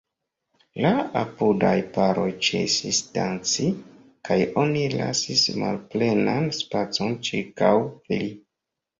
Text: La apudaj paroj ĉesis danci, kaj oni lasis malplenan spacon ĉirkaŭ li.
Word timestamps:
La 0.83 0.91
apudaj 1.19 1.73
paroj 1.97 2.29
ĉesis 2.47 3.01
danci, 3.17 3.65
kaj 4.29 4.37
oni 4.61 4.85
lasis 4.93 5.43
malplenan 5.65 6.47
spacon 6.61 7.13
ĉirkaŭ 7.29 7.75
li. 8.15 8.31